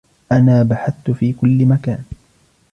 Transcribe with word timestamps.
أنا 0.31 0.63
بحثت 0.63 1.11
في 1.11 1.33
كل 1.33 1.65
مكان. 1.65 2.03